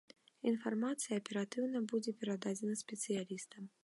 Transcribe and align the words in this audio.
Інфармацыя 0.51 1.19
аператыўна 1.21 1.81
будзе 1.91 2.13
перададзена 2.21 2.79
спецыялістам. 2.83 3.69